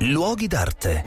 Luoghi 0.00 0.48
d'arte. 0.48 1.04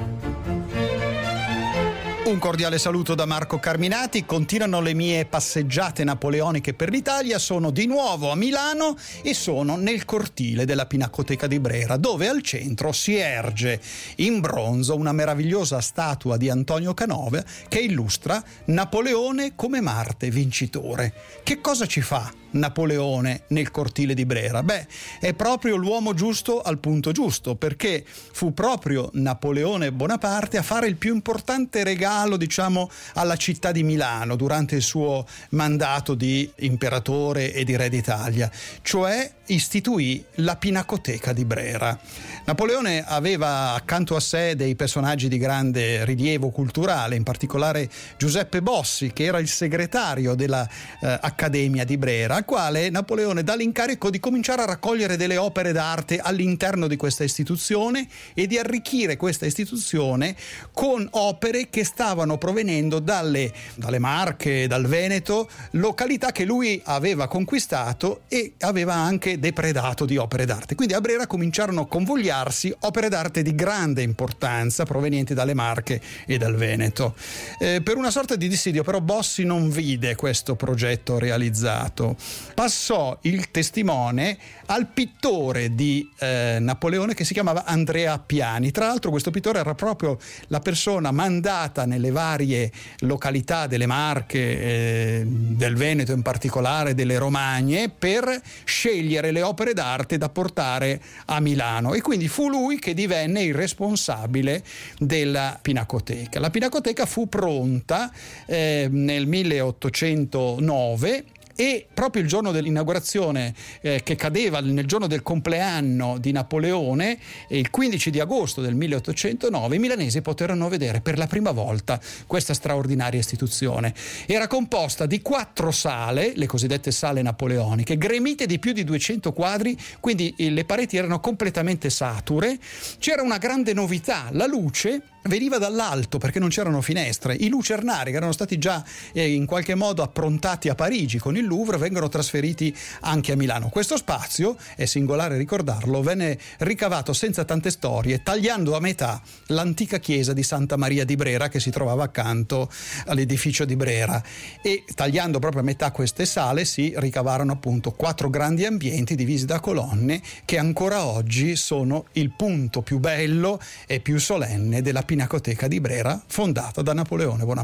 Un 2.27 2.39
cordiale 2.39 2.77
saluto 2.77 3.15
da 3.15 3.25
Marco 3.25 3.57
Carminati, 3.57 4.25
continuano 4.25 4.81
le 4.81 4.93
mie 4.93 5.23
passeggiate 5.23 6.03
napoleoniche 6.03 6.73
per 6.73 6.89
l'Italia, 6.89 7.39
sono 7.39 7.71
di 7.71 7.87
nuovo 7.87 8.31
a 8.31 8.35
Milano 8.35 8.97
e 9.21 9.33
sono 9.33 9.77
nel 9.77 10.03
cortile 10.03 10.65
della 10.65 10.85
Pinacoteca 10.85 11.47
di 11.47 11.57
Brera, 11.61 11.95
dove 11.95 12.27
al 12.27 12.41
centro 12.41 12.91
si 12.91 13.15
erge 13.15 13.79
in 14.17 14.41
bronzo 14.41 14.97
una 14.97 15.13
meravigliosa 15.13 15.79
statua 15.79 16.35
di 16.35 16.49
Antonio 16.49 16.93
Canove 16.93 17.45
che 17.69 17.79
illustra 17.79 18.43
Napoleone 18.65 19.53
come 19.55 19.79
Marte 19.79 20.29
vincitore. 20.29 21.13
Che 21.43 21.61
cosa 21.61 21.85
ci 21.85 22.01
fa 22.01 22.29
Napoleone 22.49 23.43
nel 23.47 23.71
cortile 23.71 24.13
di 24.13 24.25
Brera? 24.25 24.63
Beh, 24.63 24.85
è 25.21 25.33
proprio 25.33 25.77
l'uomo 25.77 26.13
giusto 26.13 26.61
al 26.61 26.79
punto 26.79 27.13
giusto, 27.13 27.55
perché 27.55 28.03
fu 28.05 28.53
proprio 28.53 29.11
Napoleone 29.13 29.93
Bonaparte 29.93 30.57
a 30.57 30.61
fare 30.63 30.87
il 30.87 30.97
più 30.97 31.13
importante 31.13 31.85
regalo, 31.85 32.15
diciamo, 32.25 32.89
alla 33.13 33.35
città 33.35 33.71
di 33.71 33.83
Milano 33.83 34.35
durante 34.35 34.75
il 34.75 34.81
suo 34.81 35.25
mandato 35.49 36.15
di 36.15 36.49
imperatore 36.57 37.53
e 37.53 37.63
di 37.63 37.75
re 37.75 37.89
d'Italia, 37.89 38.49
cioè 38.81 39.31
istituì 39.47 40.23
la 40.35 40.55
Pinacoteca 40.55 41.33
di 41.33 41.45
Brera. 41.45 41.97
Napoleone 42.45 43.03
aveva 43.05 43.73
accanto 43.73 44.15
a 44.15 44.19
sé 44.19 44.55
dei 44.55 44.75
personaggi 44.75 45.27
di 45.27 45.37
grande 45.37 46.05
rilievo 46.05 46.49
culturale, 46.49 47.15
in 47.15 47.23
particolare 47.23 47.89
Giuseppe 48.17 48.61
Bossi, 48.61 49.11
che 49.11 49.25
era 49.25 49.39
il 49.39 49.47
segretario 49.47 50.33
dell'Accademia 50.33 51.81
eh, 51.81 51.85
di 51.85 51.97
Brera, 51.97 52.35
al 52.35 52.45
quale 52.45 52.89
Napoleone 52.89 53.43
dà 53.43 53.55
l'incarico 53.55 54.09
di 54.09 54.19
cominciare 54.19 54.61
a 54.61 54.65
raccogliere 54.65 55.17
delle 55.17 55.37
opere 55.37 55.71
d'arte 55.71 56.19
all'interno 56.19 56.87
di 56.87 56.95
questa 56.95 57.23
istituzione 57.23 58.07
e 58.33 58.47
di 58.47 58.57
arricchire 58.57 59.17
questa 59.17 59.45
istituzione 59.45 60.35
con 60.71 61.05
opere 61.11 61.69
che 61.69 61.83
stavano 61.83 62.37
provenendo 62.37 62.99
dalle, 62.99 63.51
dalle 63.75 63.99
Marche, 63.99 64.67
dal 64.67 64.85
Veneto, 64.85 65.49
località 65.71 66.31
che 66.31 66.45
lui 66.45 66.81
aveva 66.85 67.27
conquistato 67.27 68.21
e 68.27 68.53
aveva 68.59 68.93
anche 68.93 69.36
depredato 69.37 70.05
di 70.05 70.17
opere 70.17 70.45
d'arte. 70.45 70.75
Quindi 70.75 70.93
a 70.93 71.01
Brera 71.01 71.27
cominciarono 71.27 71.81
a 71.81 71.87
convogliarsi 71.87 72.73
opere 72.79 73.09
d'arte 73.09 73.41
di 73.41 73.55
grande 73.55 74.01
importanza 74.01 74.85
provenienti 74.85 75.33
dalle 75.33 75.53
Marche 75.53 76.01
e 76.25 76.37
dal 76.37 76.55
Veneto. 76.55 77.15
Eh, 77.59 77.81
per 77.81 77.97
una 77.97 78.11
sorta 78.11 78.35
di 78.35 78.47
dissidio 78.47 78.83
però 78.83 78.99
Bossi 79.01 79.43
non 79.43 79.69
vide 79.69 80.15
questo 80.15 80.55
progetto 80.55 81.19
realizzato 81.19 82.15
passò 82.53 83.17
il 83.21 83.51
testimone 83.51 84.37
al 84.67 84.87
pittore 84.87 85.75
di 85.75 86.09
eh, 86.17 86.57
Napoleone 86.59 87.13
che 87.13 87.23
si 87.23 87.33
chiamava 87.33 87.65
Andrea 87.65 88.13
Appiani. 88.13 88.71
Tra 88.71 88.87
l'altro 88.87 89.11
questo 89.11 89.31
pittore 89.31 89.59
era 89.59 89.75
proprio 89.75 90.17
la 90.47 90.59
persona 90.59 91.11
mandata 91.11 91.85
nelle 91.85 92.11
varie 92.11 92.71
località 92.99 93.67
delle 93.67 93.85
Marche, 93.85 94.39
eh, 94.39 95.23
del 95.25 95.75
Veneto 95.75 96.11
in 96.11 96.21
particolare, 96.21 96.95
delle 96.95 97.17
Romagne, 97.17 97.89
per 97.89 98.41
scegliere 98.63 99.26
le 99.31 99.41
opere 99.41 99.73
d'arte 99.73 100.17
da 100.17 100.29
portare 100.29 101.01
a 101.25 101.39
Milano. 101.39 101.93
E 101.93 102.01
quindi 102.01 102.27
fu 102.27 102.49
lui 102.49 102.79
che 102.79 102.93
divenne 102.93 103.43
il 103.43 103.53
responsabile 103.53 104.63
della 104.97 105.57
Pinacoteca. 105.61 106.39
La 106.39 106.49
Pinacoteca 106.49 107.05
fu 107.05 107.29
pronta 107.29 108.11
eh, 108.45 108.87
nel 108.89 109.27
1809 109.27 111.25
e 111.57 111.87
proprio 111.91 112.21
il 112.21 112.27
giorno 112.27 112.51
dell'inaugurazione 112.51 113.51
eh, 113.81 114.03
che 114.03 114.15
cadeva 114.15 114.59
nel 114.61 114.85
giorno 114.85 115.07
del 115.07 115.23
compleanno 115.23 116.19
di 116.19 116.31
Napoleone, 116.31 117.17
il 117.49 117.71
15 117.71 118.11
di 118.11 118.19
agosto 118.19 118.61
del 118.61 118.75
1809, 118.75 119.75
i 119.75 119.79
milanesi 119.79 120.21
poterono 120.21 120.69
vedere 120.69 121.01
per 121.01 121.17
la 121.17 121.25
prima 121.25 121.49
volta 121.49 121.99
questa 122.27 122.53
straordinaria 122.53 123.19
istituzione. 123.19 123.91
Era 124.27 124.45
composta 124.45 125.07
di 125.07 125.23
quattro 125.23 125.71
sale, 125.71 126.33
le 126.35 126.45
cosiddette 126.45 126.91
sale 126.91 127.23
napoleoniche, 127.23 127.97
gremite 127.97 128.45
di 128.45 128.59
più 128.59 128.71
di 128.71 128.83
200 128.83 129.33
quadri, 129.33 129.75
quindi 129.99 130.35
le 130.37 130.63
pareti 130.63 130.95
erano 130.95 131.19
completamente 131.19 131.89
sature. 131.89 132.59
C'era 132.99 133.23
una 133.23 133.39
grande 133.39 133.73
novità, 133.73 134.27
la 134.31 134.45
luce 134.45 135.01
veniva 135.23 135.57
dall'alto 135.57 136.17
perché 136.17 136.39
non 136.39 136.49
c'erano 136.49 136.81
finestre. 136.81 137.35
I 137.35 137.49
lucernari 137.49 138.11
che 138.11 138.17
erano 138.17 138.31
stati 138.31 138.57
già 138.57 138.83
eh, 139.13 139.33
in 139.33 139.45
qualche 139.45 139.75
modo 139.75 140.03
approntati 140.03 140.69
a 140.69 140.75
Parigi 140.75 141.17
con 141.17 141.35
il 141.37 141.45
Louvre 141.45 141.77
vengono 141.77 142.09
trasferiti 142.09 142.75
anche 143.01 143.33
a 143.33 143.35
Milano. 143.35 143.69
Questo 143.69 143.97
spazio, 143.97 144.57
è 144.75 144.85
singolare 144.85 145.37
ricordarlo, 145.37 146.01
venne 146.01 146.37
ricavato 146.59 147.13
senza 147.13 147.43
tante 147.45 147.71
storie 147.71 148.23
tagliando 148.23 148.75
a 148.75 148.79
metà 148.79 149.21
l'antica 149.47 149.99
chiesa 149.99 150.33
di 150.33 150.43
Santa 150.43 150.77
Maria 150.77 151.05
di 151.05 151.15
Brera 151.15 151.47
che 151.49 151.59
si 151.59 151.69
trovava 151.69 152.03
accanto 152.03 152.69
all'edificio 153.05 153.65
di 153.65 153.75
Brera 153.75 154.21
e 154.61 154.83
tagliando 154.93 155.39
proprio 155.39 155.61
a 155.61 155.65
metà 155.65 155.91
queste 155.91 156.25
sale 156.25 156.65
si 156.65 156.93
ricavarono 156.95 157.51
appunto 157.51 157.91
quattro 157.91 158.29
grandi 158.29 158.65
ambienti 158.65 159.15
divisi 159.15 159.45
da 159.45 159.59
colonne 159.59 160.21
che 160.45 160.57
ancora 160.57 161.05
oggi 161.05 161.55
sono 161.55 162.05
il 162.13 162.31
punto 162.35 162.81
più 162.81 162.99
bello 162.99 163.59
e 163.85 163.99
più 163.99 164.19
solenne 164.19 164.81
della 164.81 165.03
Pinacoteca 165.17 165.67
di 165.67 165.79
Brera 165.79 166.21
fondata 166.27 166.83
da 166.83 166.93
Napoleone 166.93 167.43
Bonaparte. 167.43 167.55